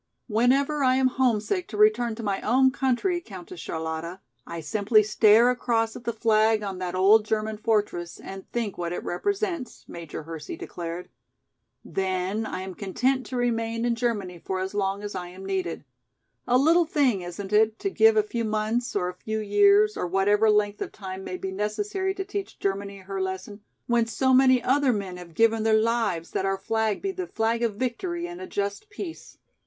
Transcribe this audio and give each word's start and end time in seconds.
"Whenever 0.25 0.83
I 0.83 0.95
am 0.95 1.09
homesick 1.09 1.67
to 1.67 1.77
return 1.77 2.15
to 2.15 2.23
my 2.23 2.41
own 2.41 2.71
country, 2.71 3.21
Countess 3.21 3.59
Charlotta, 3.59 4.19
I 4.47 4.59
simply 4.59 5.03
stare 5.03 5.51
across 5.51 5.95
at 5.95 6.05
the 6.05 6.11
flag 6.11 6.63
on 6.63 6.79
that 6.79 6.95
old 6.95 7.23
German 7.23 7.57
fortress 7.57 8.19
and 8.19 8.49
think 8.51 8.79
what 8.79 8.93
it 8.93 9.03
represents," 9.03 9.85
Major 9.87 10.23
Hersey 10.23 10.57
declared. 10.57 11.07
"Then 11.85 12.47
I 12.47 12.61
am 12.61 12.73
content 12.73 13.27
to 13.27 13.35
remain 13.37 13.85
in 13.85 13.93
Germany 13.93 14.39
for 14.39 14.59
as 14.59 14.73
long 14.73 15.03
as 15.03 15.13
I 15.13 15.27
am 15.27 15.45
needed. 15.45 15.85
A 16.47 16.57
little 16.57 16.85
thing, 16.85 17.21
isn't 17.21 17.53
it, 17.53 17.77
to 17.77 17.91
give 17.91 18.17
a 18.17 18.23
few 18.23 18.43
months, 18.43 18.95
or 18.95 19.07
a 19.07 19.13
few 19.13 19.37
years, 19.37 19.95
or 19.95 20.07
whatever 20.07 20.49
length 20.49 20.81
of 20.81 20.91
time 20.91 21.23
may 21.23 21.37
be 21.37 21.51
necessary 21.51 22.15
to 22.15 22.25
teach 22.25 22.57
Germany 22.57 22.97
her 23.01 23.21
lesson, 23.21 23.61
when 23.85 24.07
so 24.07 24.33
many 24.33 24.63
other 24.63 24.93
men 24.93 25.17
have 25.17 25.35
given 25.35 25.61
their 25.61 25.79
lives 25.79 26.31
that 26.31 26.43
our 26.47 26.57
flag 26.57 27.03
be 27.03 27.11
the 27.11 27.27
flag 27.27 27.61
of 27.61 27.75
victory 27.75 28.25
and 28.25 28.41
a 28.41 28.47
just 28.47 28.89
peace!" 28.89 29.37